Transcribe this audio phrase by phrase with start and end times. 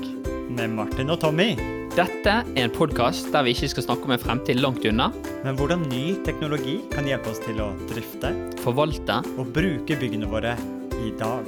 [0.55, 1.49] Med Martin og Tommy.
[1.97, 5.09] Dette er en podkast der vi ikke skal snakke om en fremtid langt unna.
[5.43, 8.31] Men hvordan ny teknologi kan hjelpe oss til å drifte,
[8.63, 10.55] forvalte og bruke byggene våre
[11.03, 11.43] i dag.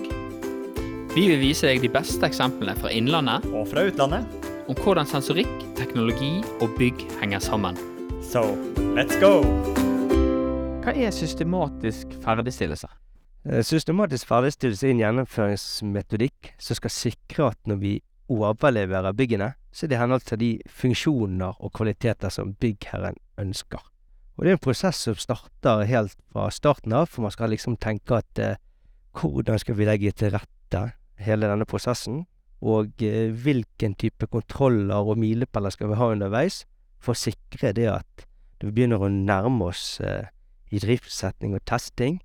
[1.15, 4.40] Vi vil vise deg de beste eksemplene fra innlandet og fra utlandet
[4.71, 7.75] om hvordan sensorikk, teknologi og bygg henger sammen.
[8.23, 8.39] So,
[8.95, 9.41] let's go!
[10.85, 12.87] Hva er systematisk ferdigstillelse?
[13.49, 17.93] Eh, systematisk ferdigstillelse er en gjennomføringsmetodikk som skal sikre at når vi
[18.31, 23.83] overleverer byggene, så er det i henhold til de funksjoner og kvaliteter som byggherren ønsker.
[24.37, 27.75] Og det er en prosess som starter helt fra starten av, for man skal liksom
[27.75, 28.59] tenke at eh,
[29.19, 32.23] hvordan skal vi legge til rette hele denne prosessen?
[32.61, 36.63] Og eh, hvilken type kontroller og milepæler skal vi ha underveis
[37.01, 38.27] for å sikre det at
[38.61, 40.29] når vi begynner å nærme oss eh,
[40.71, 42.19] i driftssetting og testing,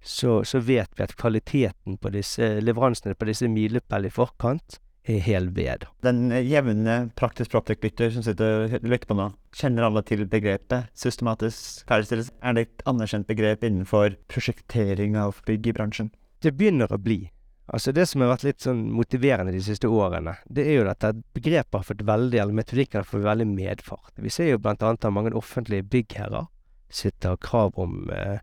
[0.00, 4.78] så, så vet vi at kvaliteten på disse leveransene på disse milepælene i forkant
[5.10, 5.86] er hel ved.
[6.04, 11.88] Den jevne praktisk proptek-lytter som sitter og lytter på nå, kjenner alle til begrepet systematisk
[11.88, 12.36] ferdigstillelse?
[12.44, 16.12] Er det et anerkjent begrep innenfor prosjektering av bygg i bransjen?
[16.40, 17.24] Det begynner å bli.
[17.70, 21.04] Altså Det som har vært litt sånn motiverende de siste årene, det er jo at
[21.36, 24.10] begrepet har fått veldig, eller metodikken har fått veldig medfart.
[24.18, 26.48] Vi ser jo blant annet at mange offentlige byggherrer
[26.90, 28.42] sitter krav om eh,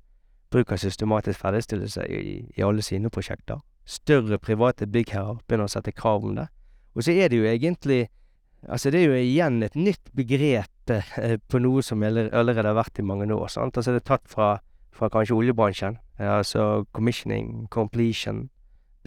[0.52, 2.22] bruk av systematisk ferdigstillelse i,
[2.56, 3.60] i, alle sine prosjekter.
[3.84, 6.48] Større private byggherrer begynner å sette krav om det.
[6.96, 8.08] Og så er det jo egentlig
[8.68, 12.98] Altså det er jo igjen et nytt begrep eh, på noe som allerede har vært
[13.00, 13.52] i mange år.
[13.54, 13.78] sant?
[13.78, 14.48] Altså det er tatt fra,
[14.92, 16.00] fra kanskje oljebransjen.
[16.18, 18.48] Altså commissioning, completion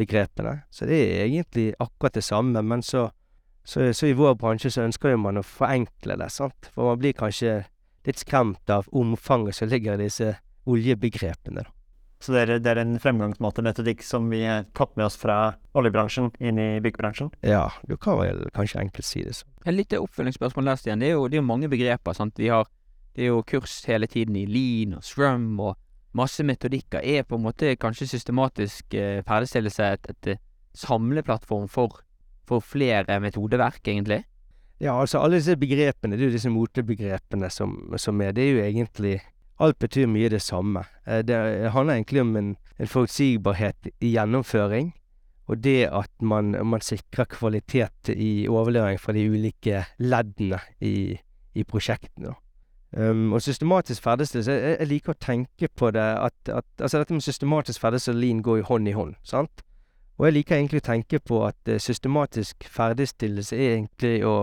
[0.00, 0.60] begrepene.
[0.72, 3.08] Så det er egentlig akkurat det samme, men så,
[3.64, 6.70] så, så i vår bransje så ønsker jo man å forenkle det, sant.
[6.74, 7.60] For man blir kanskje
[8.08, 10.34] litt skremt av omfanget som ligger i disse
[10.70, 11.76] oljebegrepene, da.
[12.20, 15.54] Så det er, det er en fremgangsmåte, metodikk, som vi har tatt med oss fra
[15.72, 17.30] oljebransjen inn i byggebransjen?
[17.40, 19.48] Ja, du kan vel kanskje enkelt si det sånn.
[19.64, 21.00] Et lite oppfølgingsspørsmål der, Stian.
[21.00, 22.16] Det er jo, det er mange begreper.
[22.16, 22.36] sant?
[22.36, 22.68] Vi har,
[23.16, 25.80] det er jo kurs hele tiden i lean og strum og
[26.16, 27.02] masse metodikker.
[27.02, 32.00] Er på en måte kanskje systematisk eh, ferdigstillelse et, et, et samleplattform for,
[32.48, 34.22] for flere metodeverk, egentlig?
[34.80, 38.32] Ja, altså alle disse begrepene, det er jo disse motebegrepene som, som er.
[38.32, 39.20] Det er jo egentlig
[39.60, 40.86] Alt betyr mye det samme.
[41.04, 41.36] Eh, det
[41.74, 44.94] handler egentlig om en, en forutsigbarhet i gjennomføring,
[45.52, 51.18] og det at man, man sikrer kvalitet i overlevering fra de ulike leddene i,
[51.52, 52.32] i prosjektene.
[52.90, 57.14] Um, og systematisk ferdigstillelse jeg, jeg, liker å tenke på det at, at Altså, dette
[57.14, 59.62] med systematisk ferdigstillelse og lean går jo hånd i hånd, sant?
[60.18, 64.34] Og jeg liker egentlig å tenke på at eh, systematisk ferdigstillelse er egentlig å,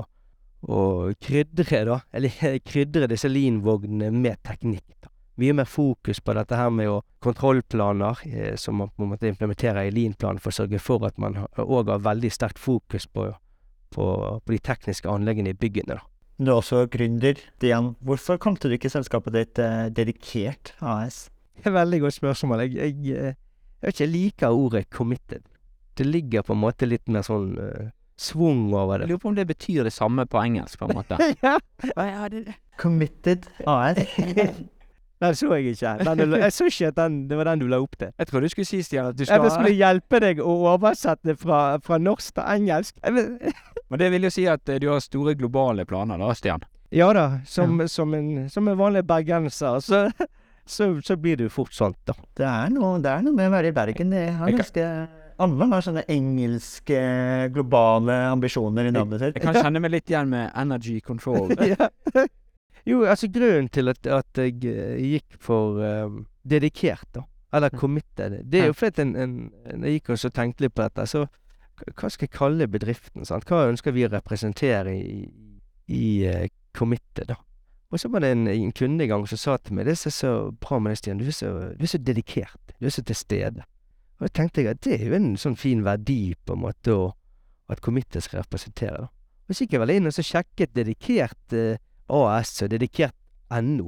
[0.63, 0.79] å
[1.21, 1.99] krydre, da.
[2.15, 2.33] Eller
[2.71, 4.95] krydre disse lean-vognene med teknikk.
[5.03, 5.11] da.
[5.37, 9.29] Mye mer fokus på dette her med å kontrollplaner, eh, som man på en måte
[9.29, 13.27] implementerer i lean-planen for å sørge for at man òg har veldig sterkt fokus på,
[13.93, 14.05] på,
[14.39, 15.99] på de tekniske anleggene i byggene.
[15.99, 16.16] da.
[16.37, 17.39] Du er også gründer.
[17.61, 21.27] Dian, hvorfor kalte du ikke selskapet ditt eh, Dedikert AS?
[21.57, 22.59] Det er et veldig godt spørsmål.
[22.67, 23.35] Jeg, jeg, jeg,
[23.81, 25.45] jeg vet ikke, jeg liker ordet 'committed'.
[25.97, 27.89] Det ligger på en måte litt mer sånn uh,
[28.21, 31.17] svung over Jeg lurer på om det betyr det samme på engelsk, på en måte.
[31.45, 31.57] ja.
[31.97, 33.97] ja, det, Committed AS.
[35.17, 35.95] Den så jeg ikke.
[36.05, 38.11] Den, jeg så ikke at den, det var den du la opp til.
[38.19, 40.57] Jeg trodde du skulle si, Stian, at du skal Jeg skal skulle hjelpe deg å
[40.75, 42.99] oversette fra, fra norsk til engelsk.
[43.01, 43.55] Jeg vet-
[43.89, 46.63] Men det vil jo si at eh, du har store globale planer, da, Stian.
[46.95, 50.01] Ja da, som, som, en, som en vanlig bergenser, så,
[50.65, 52.15] så, så blir det jo fort sånt, da.
[52.37, 54.11] Det er noe, det er noe med å være i Bergen.
[54.15, 56.99] Det har Jeg kan- ganske Alle har sånne engelske,
[57.53, 59.35] globale ambisjoner i navnet sitt.
[59.37, 61.51] Jeg kan kjenne meg litt igjen med energy control.
[61.71, 61.89] ja.
[62.87, 66.07] Jo, altså grunnen til at, at jeg eh, gikk for eh,
[66.47, 67.21] dedikert, da,
[67.53, 69.35] eller committed, det er jo fordi at en, en,
[69.67, 71.05] en, jeg gikk og så tenkte litt på dette.
[71.11, 71.25] Så
[71.85, 73.25] hva skal jeg kalle bedriften?
[73.27, 73.45] Sant?
[73.47, 75.27] Hva ønsker vi å representere i,
[75.93, 76.47] i eh,
[76.77, 77.37] committed, da?
[77.87, 80.09] Og så var det en, en kunde en gang som sa til meg det som
[80.09, 82.73] er så bra med deg, Stian, du er så, du er så dedikert.
[82.81, 83.63] Du er så til stede.
[84.17, 86.91] Og da tenkte jeg at det er jo en sånn fin verdi, på en måte,
[86.91, 87.13] å,
[87.71, 89.13] at committet skal representere, da.
[89.47, 91.79] Og så gikk jeg vel inn og så sjekket dedikert eh,
[92.11, 93.15] AS og dedikert
[93.63, 93.87] NO.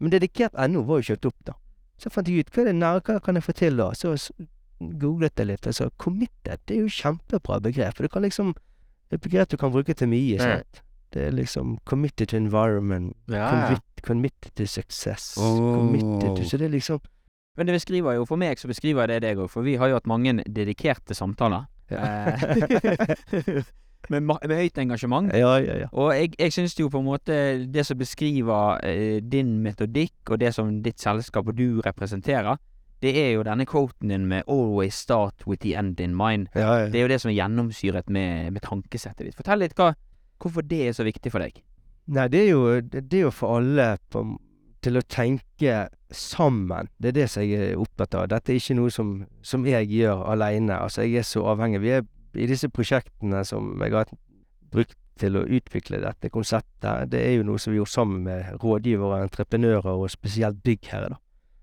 [0.00, 1.54] Men dedikert NO var jo kjøpt opp, da.
[2.00, 3.90] Så fant jeg ut hva er det nære, hva kan jeg få til da?
[3.96, 4.12] Så
[4.80, 7.96] googlet det litt, og så committed, det er jo kjempebra begrep.
[7.96, 8.54] For du kan liksom
[9.10, 10.82] et begrep du kan bruke til mye, sant.
[11.10, 16.76] Det er liksom committed to environment, commit, committed to success, committed to Så det er
[16.76, 17.00] liksom
[17.56, 19.98] Men det beskriver jo, for meg så beskriver det deg òg, for vi har jo
[19.98, 21.66] hatt mange dedikerte samtaler.
[21.90, 22.36] Ja.
[24.08, 25.32] med, med høyt engasjement.
[25.34, 25.88] Ja, ja, ja.
[25.92, 27.36] Og jeg, jeg syns jo på en måte
[27.66, 32.56] det som beskriver eh, din metodikk, og det som ditt selskap og du representerer,
[33.00, 36.46] det er jo denne quoten din med 'always start with the end in mind'.
[36.54, 36.86] ja, ja.
[36.86, 39.36] Det er jo det som er gjennomsyret med, med tankesettet ditt.
[39.36, 39.94] Fortell litt hva,
[40.38, 41.62] hvorfor det er så viktig for deg.
[42.08, 44.24] Nei, det er jo, det er jo for alle på,
[44.82, 46.88] til å tenke sammen.
[46.98, 48.28] Det er det som jeg er opptatt av.
[48.28, 50.74] Dette er ikke noe som, som jeg gjør alene.
[50.76, 51.80] Altså, jeg er så avhengig.
[51.80, 52.04] Vi er
[52.34, 54.10] i disse prosjektene som jeg har
[54.72, 57.10] brukt til å utvikle dette konseptet.
[57.12, 61.20] Det er jo noe som vi gjorde sammen med rådgivere, entreprenører og spesielt byggherre, da.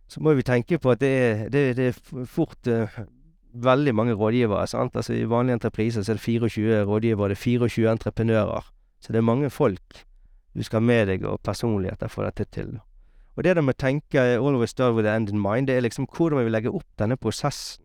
[0.07, 2.87] Så må vi tenke på at det er, det, det er f- fort eh,
[3.53, 4.67] veldig mange rådgivere.
[4.67, 4.95] sant?
[4.95, 8.69] Altså I vanlige entrepriser så er det 24 rådgivere, det er 24 entreprenører.
[9.01, 10.03] Så det er mange folk
[10.57, 12.79] du skal ha med deg og personligheter for dette til.
[13.37, 15.81] Og det der med å tenke 'always start with the end in mind', det er
[15.81, 17.83] liksom hvordan vi legger opp denne prosessen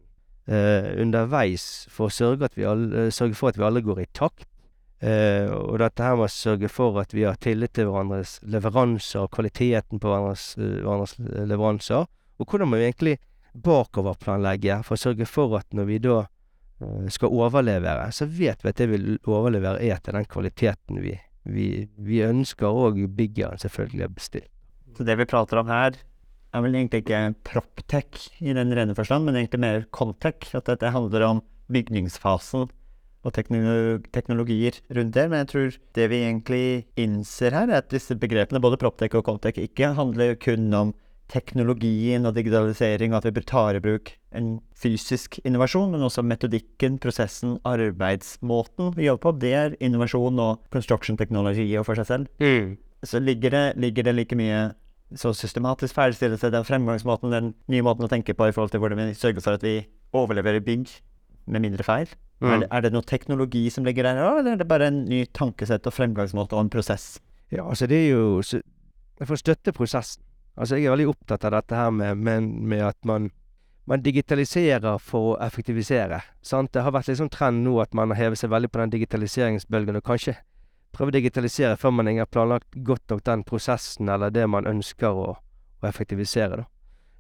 [0.49, 4.07] eh, underveis for å sørge, at vi alle, sørge for at vi alle går i
[4.15, 4.47] takt.
[5.03, 9.27] Eh, og dette her med å sørge for at vi har tillit til hverandres leveranser,
[9.35, 11.17] kvaliteten på hverandres, eh, hverandres
[11.51, 12.07] leveranser.
[12.39, 13.17] Og hvordan må vi egentlig
[13.67, 18.71] bakoverplanlegge for å sørge for at når vi da eh, skal overlevere, så vet vi
[18.71, 21.17] at det vi overleverer er til den kvaliteten vi,
[21.51, 21.67] vi,
[21.99, 24.53] vi ønsker, og byggeren selvfølgelig har bestilt.
[24.95, 25.99] Så det vi prater om her,
[26.53, 30.53] er vel egentlig ikke proptech i den rene forstand, men egentlig mer coltech.
[30.55, 31.43] At dette handler om
[31.73, 32.69] bygningsfasen
[33.23, 35.29] og teknologier rundt det.
[35.31, 36.67] Men jeg tror det vi egentlig
[36.99, 40.95] innser her, er at disse begrepene, både proptech og coltech, ikke handler kun om
[41.33, 46.99] teknologien og digitalisering, og at vi tar i bruk en fysisk innovasjon, men også metodikken,
[47.01, 49.37] prosessen, arbeidsmåten vi jobber på.
[49.41, 54.15] Det er innovasjon og construction technology og for seg selv så ligger det, ligger det
[54.15, 54.73] like mye
[55.19, 59.03] så systematisk ferdigstillelse, den fremgangsmåten, den nye måten å tenke på i forhold til hvordan
[59.03, 59.83] vi sørger for at vi
[60.17, 60.89] overleverer bygg
[61.53, 62.09] med mindre feil.
[62.43, 65.23] Er, det, er det noe teknologi som ligger der, eller er det bare en ny
[65.35, 67.21] tankesett og fremgangsmåte og en prosess?
[67.53, 68.63] Ja, altså det er jo så,
[69.23, 70.25] For å støtte prosessen.
[70.57, 73.31] Altså jeg er veldig opptatt av dette her med, med, med at man,
[73.89, 76.19] man digitaliserer for å effektivisere.
[76.45, 76.73] Sant?
[76.75, 78.93] Det har vært litt sånn trend nå at man har hevet seg veldig på den
[78.97, 80.37] digitaliseringsbølgen, og kanskje
[80.93, 85.09] prøve å digitalisere før man har planlagt godt nok den prosessen eller det man ønsker
[85.09, 85.31] å,
[85.81, 86.65] å effektivisere.
[86.65, 86.72] da.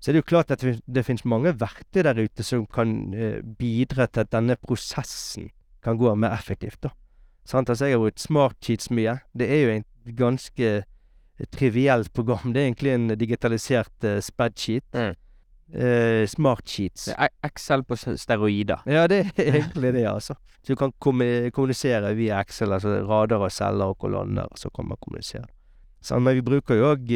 [0.02, 3.14] Så det er jo klart at det, det finnes mange verktøy der ute som kan
[3.14, 6.80] eh, bidra til at denne prosessen kan gå mer effektivt.
[6.82, 6.90] da.
[7.46, 7.70] Sant?
[7.70, 9.20] Altså, jeg har brukt Smartsheets mye.
[9.38, 10.72] Det er jo et ganske
[11.54, 12.52] trivielt program.
[12.52, 14.86] Det er egentlig en digitalisert uh, spreadsheet.
[14.94, 15.14] Mm.
[15.72, 17.08] Uh, Smartsheets.
[17.44, 18.82] Excel på steroider.
[18.86, 20.34] Ja, det er egentlig det, altså.
[20.62, 20.92] Så du kan
[21.50, 25.48] kommunisere via Excel, altså rader og celler og kolonner, så kan man kommunisere.
[26.02, 27.10] Sånn, men vi bruker jo òg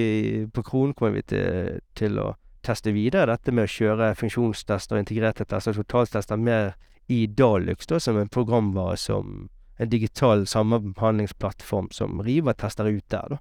[0.54, 2.28] På Kronen kommer vi til, til å
[2.66, 6.74] teste videre dette med å kjøre funksjonstester og integrerte tester, totaltester, mer
[7.12, 13.36] i Dalux, da, som en programvare som en digital samhandlingsplattform som Riva tester ut der,
[13.36, 13.38] da.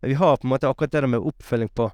[0.00, 1.88] Men vi har på en måte akkurat det der med oppfølging på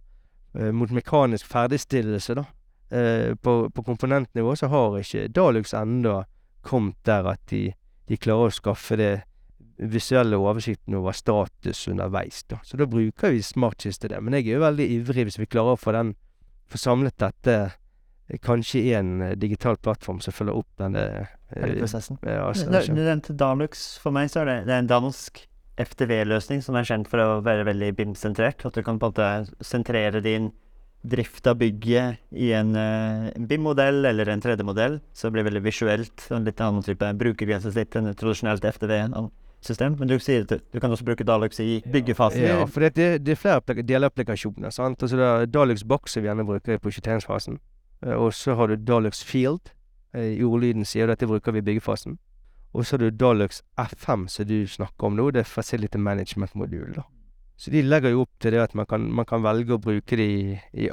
[0.59, 2.45] eh, mot mekanisk ferdigstillelse, da.
[2.91, 6.25] Eh, på, på komponentnivå så har ikke Dalux ennå
[6.65, 7.71] kommet der at de,
[8.09, 9.15] de klarer å skaffe det
[9.77, 12.61] visuelle oversikten over status underveis, da.
[12.65, 14.21] Så da bruker vi smartkiste det.
[14.21, 16.15] Men jeg er jo veldig ivrig hvis vi klarer å få den
[16.71, 21.05] få samlet dette eh, kanskje i en eh, digital plattform som følger opp denne
[21.55, 22.19] Hele eh, prosessen.
[22.23, 23.87] ja, altså, Du nevnte Dalux.
[24.03, 25.45] For meg så er det, det er en dansk
[25.81, 28.65] FTV-løsning som er kjent for å være veldig BIM-sentrert.
[28.67, 30.53] At du kan på en måte sentrere din
[31.05, 35.01] drift av bygget i en, uh, BIM-modell eller en 3D-modell.
[35.13, 36.15] Så det blir veldig visuelt.
[36.31, 38.65] og En litt annen type brukergrensesnitt enn tradisjonelt
[39.65, 39.97] FTV-system.
[39.99, 42.43] Men du sier at du, kan også bruke Dalux i byggefasen.
[42.43, 44.71] Ja, for det, det, det er flere applik- delapplikasjoner.
[44.71, 45.03] sant?
[45.03, 47.59] Altså det er Dalux Box som vi gjerne bruker i prosjekteringsfasen.
[48.07, 49.73] Eh, Og så har du Dalux Field.
[50.15, 52.19] Eh, I ordlyden sier du at det bruker vi i byggefasen.
[52.75, 55.31] Og så har du Dalux F5 som du snakker om nå.
[55.31, 56.95] Det er Facility Management-modul.
[56.97, 57.03] da.
[57.57, 60.17] Så de legger jo opp til det at man kan, man kan velge å bruke
[60.17, 60.89] det i, i,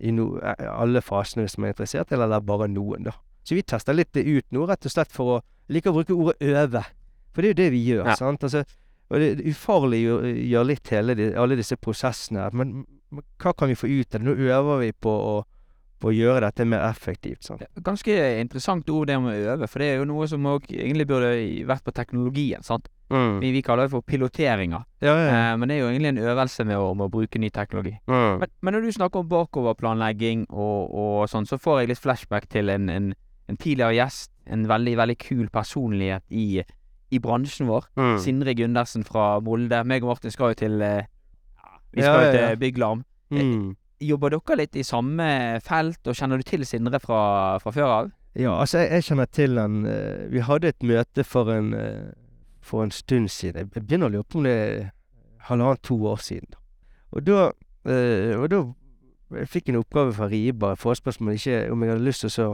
[0.00, 3.12] i no, eh, alle fasene hvis man er interessert, eller er bare noen, da.
[3.44, 6.12] Så vi tester litt det ut nå, rett og slett for å like å bruke
[6.12, 6.82] ordet øve.
[7.34, 8.44] For det er jo det vi gjør, sant.
[8.46, 8.64] Altså,
[9.10, 12.46] og det det ufarliggjør litt hele de, alle disse prosessene.
[12.56, 14.26] Men, men hva kan vi få ut av det?
[14.28, 15.34] Nå øver vi på å,
[16.00, 17.44] på å gjøre dette mer effektivt.
[17.46, 17.62] Sant?
[17.84, 21.32] Ganske interessant ord det med å øve, for det er jo noe som egentlig burde
[21.68, 22.62] vært på teknologien.
[22.66, 22.88] sant?
[23.12, 23.36] Mm.
[23.42, 25.32] Vi, vi kaller det for piloteringer, Ja, ja, ja.
[25.52, 27.92] eh, men det er jo egentlig en øvelse med å, med å bruke ny teknologi.
[28.08, 28.38] Mm.
[28.40, 32.48] Men, men når du snakker om bakoverplanlegging og, og sånn, så får jeg litt flashback
[32.50, 33.10] til en, en,
[33.52, 36.64] en tidligere gjest, en veldig, veldig kul personlighet i,
[37.14, 37.86] i bransjen vår.
[37.98, 38.18] Mm.
[38.22, 39.82] Sindre Gundersen fra Molde.
[39.86, 41.06] Meg og Martin skal jo til eh,
[41.94, 42.50] Vi skal jo ja, ja.
[42.50, 43.04] til Bygglarm.
[43.34, 43.72] Mm.
[44.04, 45.26] Jobber dere litt i samme
[45.64, 47.22] felt, og kjenner du til Sindre fra,
[47.62, 48.12] fra før av?
[48.34, 52.10] Ja, altså, jeg, jeg kjenner til han eh, Vi hadde et møte for en, eh,
[52.64, 53.70] for en stund siden.
[53.70, 54.88] Jeg begynner å lure på om det er
[55.46, 56.56] halvannet-to år siden.
[57.14, 57.52] Og da,
[57.86, 58.64] eh, og da
[59.38, 62.48] jeg fikk en oppgave fra Riba, forespørsmål ikke om jeg hadde lyst til å så,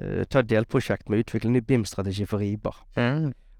[0.00, 2.72] uh, ta delprosjekt med å utvikle en ny BIM-strategi for Riba.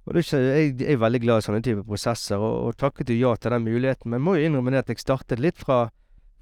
[0.09, 2.77] Og det er ikke jeg, jeg er veldig glad i sånne typer prosesser, og, og
[2.81, 4.09] takket jo ja til den muligheten.
[4.09, 5.83] Men jeg må jo innrømme det at jeg startet litt fra,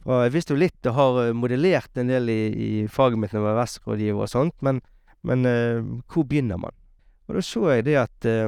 [0.05, 3.35] fra Jeg visste jo litt og har eh, modellert en del i, i faget mitt
[3.35, 4.79] når jeg var vestrådgiver og sånt, men,
[5.27, 5.81] men eh,
[6.13, 6.79] hvor begynner man?
[7.27, 8.47] Og da så jeg det at eh,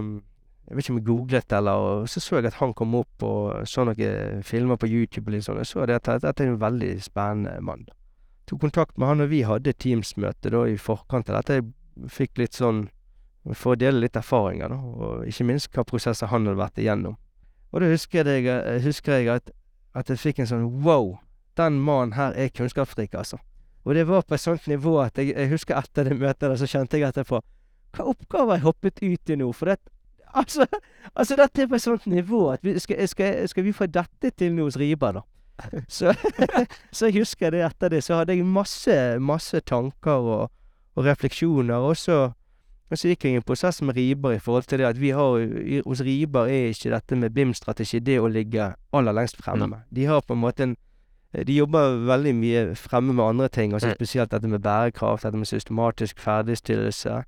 [0.68, 3.24] Jeg vet ikke om jeg googlet eller og Så så jeg at han kom opp
[3.24, 5.58] og så noen filmer på YouTube og litt sånn.
[5.64, 7.88] Jeg så det at dette er en veldig spennende mann.
[7.88, 7.96] da.
[8.46, 11.58] Tok kontakt med han, og vi hadde Teams-møte da i forkant av dette.
[11.58, 12.86] Jeg fikk litt sånn
[13.56, 17.16] for å dele litt erfaringer, da, og ikke minst hva prosesser han hadde vært igjennom.
[17.72, 19.50] Og da husker jeg, eh, husker jeg at,
[19.94, 21.14] at jeg fikk en sånn wow,
[21.60, 23.38] den mannen her er kunnskapsrik, altså.
[23.84, 26.56] Og det var på et sånt nivå at jeg, jeg husker etter det møtet der,
[26.60, 27.38] så kjente jeg etterpå
[27.96, 29.52] Hva oppgave jeg hoppet ut i nå?
[29.56, 29.78] For det
[30.36, 30.66] Altså,
[31.16, 34.30] altså dette er på et sånt nivå at vi, skal, skal, skal vi få dette
[34.36, 35.22] til nå hos Riba, da?
[35.88, 36.12] Så,
[36.92, 38.92] så jeg husker det etter det, så hadde jeg masse,
[39.24, 40.50] masse tanker og,
[40.94, 41.80] og refleksjoner.
[41.80, 42.18] Og så,
[42.90, 45.10] og så gikk jeg i en prosess med Riber i forhold til det at vi
[45.10, 49.82] har i- hos Riber er ikke dette med BIM-strategi det å ligge aller lengst fremme.
[49.92, 50.76] De har på en måte en
[51.46, 53.94] de jobber veldig mye fremme med andre ting, altså Mm.
[53.98, 57.22] spesielt dette med bærekraft, dette med systematisk ferdigstillelse.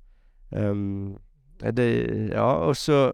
[0.51, 1.17] Um,
[1.61, 3.11] det, ja, og så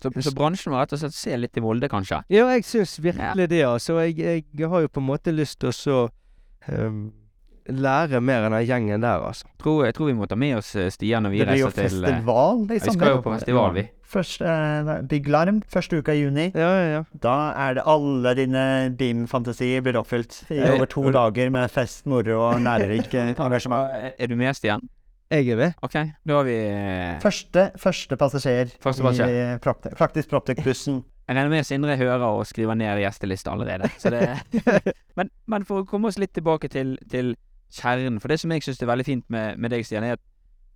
[0.00, 2.20] Så, så bransjen må rett og slett se litt i Molde, kanskje?
[2.30, 3.96] Ja, jeg syns virkelig det, altså.
[3.98, 6.08] Jeg, jeg har jo på en måte lyst til å så
[6.68, 7.12] um,
[7.68, 9.46] lære mer enn den gjengen der, altså.
[9.60, 11.92] Tror, jeg tror vi må ta med oss eh, Stian når vi reiser til Det
[11.92, 12.74] blir jo festival, liksom.
[12.74, 13.86] Ja, Vi skal jo på festival, vi.
[14.08, 16.46] Først, Big Bygglarm, første uka i juni.
[16.56, 17.00] Ja, ja, ja.
[17.12, 17.34] Da
[17.66, 18.62] er det alle dine
[18.96, 23.92] BIM-fantasier blir oppfylt i over to dager med fest, moro og lærerik eh, engasjement.
[24.18, 24.80] Er du med, Stian?
[25.28, 25.72] Jeg er med.
[25.84, 25.92] OK,
[26.24, 29.28] da har vi eh, Første, første passasjer Første passasjer.
[29.28, 31.02] i Propte- Praktisk Proptec-bussen.
[31.28, 33.90] Jeg regner med Sindre hører og skriver ned gjesteliste allerede.
[34.00, 34.22] Så det,
[35.20, 37.34] men, men for å komme oss litt tilbake til, til
[37.74, 40.24] kjernen For det som jeg syns er veldig fint med, med deg, Stian, er at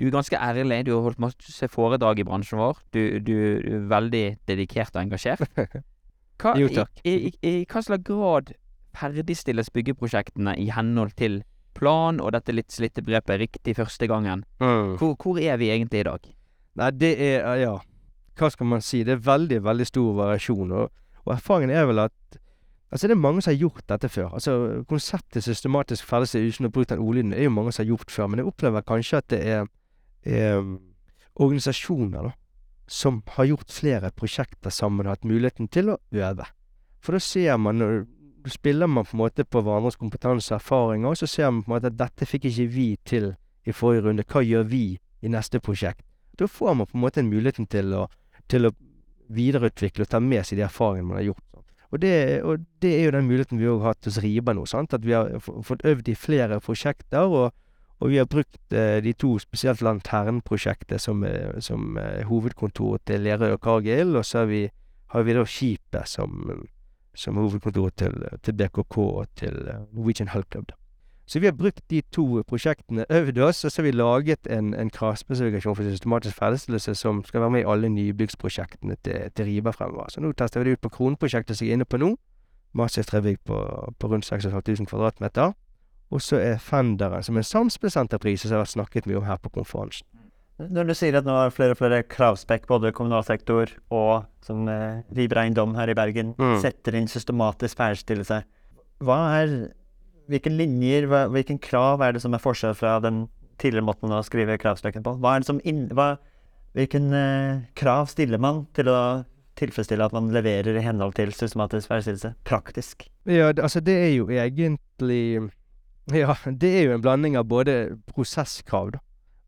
[0.01, 0.87] du er ganske ærlig.
[0.87, 2.81] Du har holdt masse foredrag i bransjen vår.
[2.95, 5.45] Du, du, er veldig dedikert og engasjert.
[6.43, 6.91] Hva, Jo, takk.
[7.07, 8.51] I, i, I hva slags grad
[8.99, 11.43] ferdigstilles byggeprosjektene i henhold til
[11.79, 14.43] plan og dette litt slitte begrepet 'riktig første gangen'?
[14.61, 14.97] Mm.
[14.99, 16.27] Hvor, hvor er vi egentlig i dag?
[16.81, 17.77] Nei, det er Ja,
[18.39, 19.05] hva skal man si?
[19.05, 20.73] Det er veldig, veldig stor variasjon.
[20.73, 20.91] Og,
[21.25, 22.39] og erfaringen er vel at
[22.93, 24.35] Altså, det er mange som har gjort dette før.
[24.37, 28.13] Altså, konseptet systematisk ferdigstilt uten å bruke den ordlyden er jo mange som har gjort
[28.13, 29.71] før, men jeg opplever kanskje at det er,
[30.29, 30.59] er
[31.41, 32.33] organisasjoner, da,
[32.87, 36.45] som har gjort flere prosjekter sammen og hatt muligheten til å øve.
[37.01, 37.81] For da ser man
[38.43, 41.63] Da spiller man på en måte på hverandres kompetanse og erfaringer, og så ser man
[41.63, 43.29] på en måte at dette fikk ikke vi til
[43.63, 44.25] i forrige runde.
[44.27, 46.03] Hva gjør vi i neste prosjekt?
[46.35, 48.09] Da får man på en måte en muligheten til å,
[48.51, 48.73] til å
[49.31, 51.52] videreutvikle og ta med seg de erfaringene man har gjort.
[51.93, 54.65] Og det, og det er jo den muligheten vi har hatt hos Riba nå.
[54.67, 54.95] sant?
[54.97, 57.53] At vi har fått øvd i flere prosjekter, og,
[58.01, 63.27] og vi har brukt eh, de to, spesielt Lanternprosjektet, som, eh, som eh, hovedkontor til
[63.29, 64.63] Lerøy og Cargill, og så har vi,
[65.13, 66.65] har vi da Skipet som,
[67.15, 69.61] som hovedkontor til, til BKK og til
[69.93, 70.73] Norwegian Hull Club.
[70.73, 70.82] da.
[71.33, 74.75] Så vi har brukt de to prosjektene, øvd oss, og så har vi laget en,
[74.77, 79.73] en kravspesifikasjon for systematisk ferdigstillelse som skal være med i alle nybyggsprosjektene til, til Riba
[79.73, 80.11] fremover.
[80.13, 82.11] Så nå tester vi det ut på Kronprosjektet som jeg er inne på nå.
[82.77, 83.57] Massivt trebygg på,
[84.01, 85.55] på rundt 6500 kvadratmeter.
[86.13, 89.41] Og så er Fenderen, som er en samspillsenterprise som har vært snakket mye om her
[89.41, 90.05] på konferansen.
[90.63, 94.69] Når du sier at nå er flere og flere kravspekk, både kommunal sektor og som
[94.69, 96.59] eh, Riber Eiendom her i Bergen, Mm.
[96.61, 98.43] setter inn systematisk ferdigstillelse,
[99.03, 99.55] hva er
[100.33, 103.27] Hvilke linjer, hvilken krav er det som er forskjell fra den
[103.61, 105.17] tidligere måten å skrive kravstøkken på?
[105.21, 106.15] Hva er det som inn, hva,
[106.77, 108.99] hvilken eh, krav stiller man til å
[109.61, 112.33] tilfredsstille at man leverer i henhold til systematisk ferdigstillelse?
[112.49, 113.07] Praktisk.
[113.29, 115.51] Ja, altså det er jo egentlig
[116.11, 119.03] Ja, det er jo en blanding av både prosesskrav, da,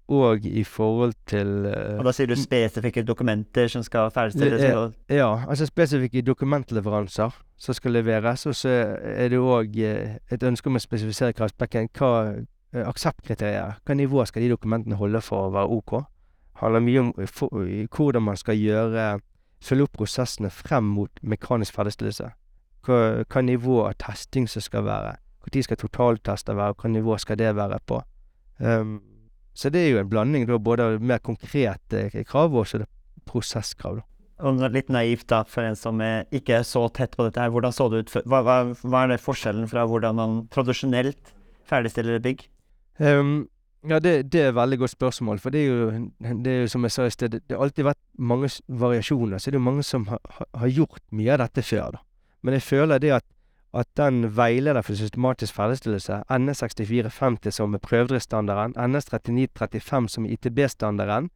[0.09, 4.63] og i forhold til eh, Og da sier du spesifikke dokumenter som skal ferdigstilles?
[4.63, 8.47] Er- Ja, altså spesifikke dokumentleveranser som skal leveres.
[8.47, 8.69] Og så
[9.01, 9.79] er det òg
[10.31, 11.89] et ønske om å spesifisere kravspekken.
[11.97, 12.11] Hva
[12.75, 16.03] eh, akseptkriterier, hva nivå skal de dokumentene holde for å være OK?
[16.55, 17.49] handler mye om eh, for,
[17.97, 19.21] hvordan man skal gjøre
[19.65, 22.27] Følge opp prosessene frem mot mekanisk ferdigstillelse.
[22.85, 25.15] Hva, hva nivå av testing som skal være.
[25.41, 28.03] Når skal totaltester være, og hva nivå skal det være på.
[28.61, 28.99] Um,
[29.55, 32.83] så det er jo en blanding da, både av mer konkrete krav og også
[33.29, 34.01] prosesskrav.
[34.01, 34.05] da.
[34.45, 37.53] Og litt naivt da, for en som er ikke er så tett på dette her,
[37.55, 38.25] hvordan så det ut før?
[38.27, 41.31] Hva, hva, hva er det forskjellen fra hvordan man tradisjonelt
[41.71, 42.43] ferdigstiller et bygg?
[42.99, 43.47] Um,
[43.87, 45.39] ja, det, det er et veldig godt spørsmål.
[45.39, 46.09] For det er jo,
[46.43, 49.38] det er jo som jeg sa i sted, det, har alltid vært mange variasjoner.
[49.38, 52.03] Så det er jo mange som har, har- har gjort mye av dette før, da.
[52.45, 53.25] Men jeg føler det at,
[53.75, 61.31] at den veileder for systematisk ferdigstillelse, NS6450 som er prøvedriftsstandarden, NS3935 som er ITB-standarden,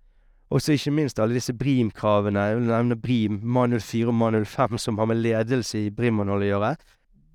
[0.50, 4.44] og så ikke minst alle disse BRIM-kravene, jeg vil nevne BRIM, MAN 04 og MAN
[4.46, 6.70] 05, som har med ledelse i BRIM-målet å gjøre.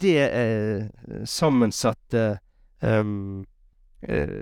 [0.01, 0.87] Det er
[1.29, 2.23] sammensatte
[2.81, 3.43] um,
[4.01, 4.39] eh,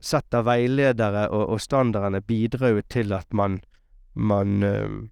[0.00, 3.60] sett av veiledere og, og standardene bidrar jo til at man
[4.18, 5.10] man, um,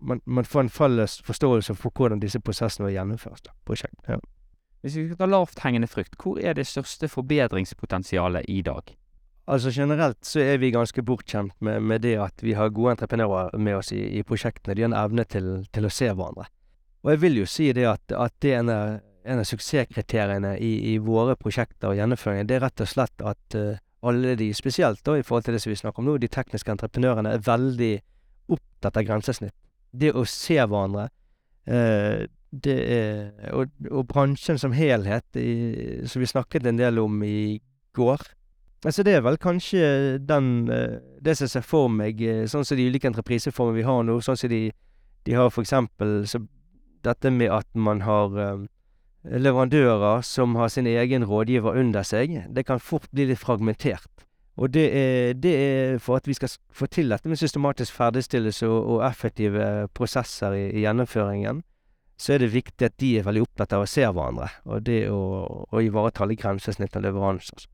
[0.00, 3.42] man, man får en felles forståelse for hvordan disse prosessene gjennomføres.
[3.44, 4.00] Da, prosjekt.
[4.08, 4.16] Ja.
[4.82, 8.92] Hvis vi skal ta lavthengende frukt, hvor er det største forbedringspotensialet i dag?
[9.46, 13.56] Altså Generelt så er vi ganske bortskjemt med, med det at vi har gode entreprenører
[13.58, 14.74] med oss i, i prosjektene.
[14.74, 16.48] De har en evne til, til å se hverandre.
[17.06, 20.56] Og jeg vil jo si det at, at det er en av, en av suksesskriteriene
[20.58, 22.48] i, i våre prosjekter og gjennomføringer.
[22.48, 25.62] det er rett og slett at uh, alle de, spesielt da i forhold til det
[25.62, 27.92] som vi snakker om nå, de tekniske entreprenørene er veldig
[28.54, 29.54] opptatt av grensesnitt.
[29.90, 31.08] Det å se hverandre,
[31.66, 32.26] eh,
[32.64, 37.60] det er og, og bransjen som helhet, i, som vi snakket en del om i
[37.96, 38.22] går
[38.86, 42.78] Altså det er vel kanskje den eh, Det som ser for meg, eh, sånn som
[42.78, 44.68] de ulike entrepriseformene vi har nå, sånn som de,
[45.26, 46.20] de har for eksempel
[47.06, 48.66] dette med at man har eh,
[49.26, 54.10] leverandører som har sin egen rådgiver under seg, det kan fort bli litt fragmentert.
[54.56, 58.68] Og det er, det er for at vi skal få til dette med systematisk ferdigstillelse
[58.68, 61.64] og, og effektive prosesser i, i gjennomføringen,
[62.16, 65.02] så er det viktig at de er veldig opptatt av å se hverandre, og det
[65.12, 65.20] å,
[65.68, 67.66] å ivareta alle grensesnitt og leveranser.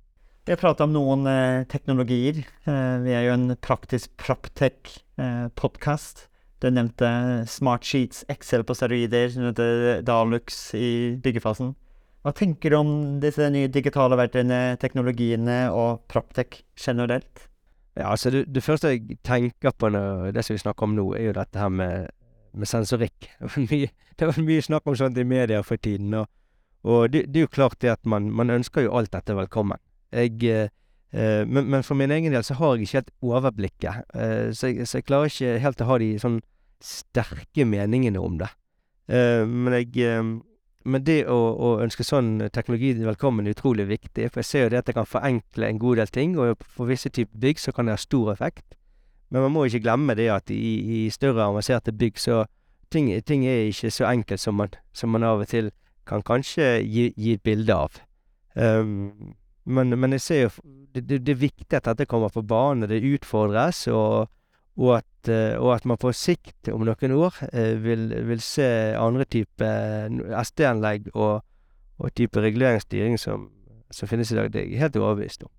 [0.42, 2.40] Vi har pratet om noen eh, teknologier.
[2.66, 6.26] Eh, vi er jo en praktisk proptech-podkast.
[6.62, 7.08] du nevnte
[7.46, 11.74] Smart Sheets, Excel på steroider, du nevnte Dalux i byggefasen.
[12.22, 17.48] Hva tenker du om disse nye digitale verktøyene, teknologiene og proptech generelt?
[17.96, 21.14] Ja, altså det, det første jeg tenker på når det som vi snakker om nå,
[21.18, 22.08] er jo dette her med,
[22.54, 23.30] med sensorikk.
[24.18, 26.28] Det var mye, snakk om sånt i media for tiden, og,
[26.84, 29.80] og det, det er jo klart det at man, man ønsker jo alt dette velkommen.
[30.12, 30.68] Jeg, eh,
[31.16, 34.68] eh, men, men for min egen del så har jeg ikke helt overblikket, eh, så,
[34.68, 36.38] jeg, så jeg klarer ikke helt å ha de sånn
[36.82, 38.50] sterke meningene om det.
[39.12, 40.04] Men jeg
[40.88, 44.72] men det å, å ønske sånn teknologi velkommen er utrolig viktig, for jeg ser jo
[44.72, 47.74] det at det kan forenkle en god del ting, og for visse typer bygg så
[47.74, 48.74] kan det ha stor effekt.
[49.32, 52.42] Men man må ikke glemme det at i, i større avanserte bygg så
[52.92, 55.70] ting, ting er ikke så enkelt som man, som man av og til
[56.06, 57.96] kan kanskje gi, gi et bilde av.
[58.52, 59.32] Um,
[59.64, 60.50] men, men jeg ser jo
[60.92, 64.28] det, det, det er viktig at dette kommer på banen, det utfordres, og,
[64.76, 68.66] og, at, eh, og at man på sikt, om noen år, eh, vil, vil se
[68.98, 69.70] andre type
[70.42, 71.40] SD-anlegg og,
[71.96, 73.48] og type reguleringsstyring som,
[73.88, 74.52] som finnes i dag.
[74.52, 75.54] Det er jeg helt overbevist om.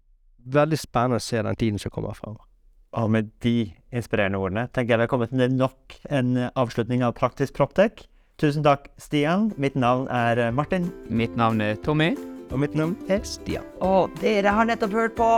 [0.53, 2.45] Veldig spennende å se den tiden som kommer fremover.
[2.93, 7.15] Og med de inspirerende ordene tenker jeg vi har kommet til nok en avslutning av
[7.17, 8.05] Praktisk Proptech.
[8.41, 9.51] Tusen takk, Stian.
[9.57, 10.89] Mitt navn er Martin.
[11.09, 12.13] Mitt navn er Tommy.
[12.51, 13.65] Og mitt navn er Stian.
[13.81, 15.29] Og dere har nettopp hørt på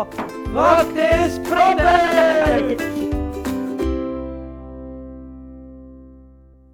[0.52, 3.15] Praktisk Proptech!